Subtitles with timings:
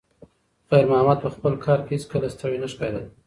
[0.69, 3.01] خیر محمد په خپل کار کې هیڅکله ستړی نه ښکارېده.